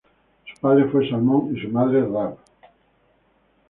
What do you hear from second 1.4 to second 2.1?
y su madre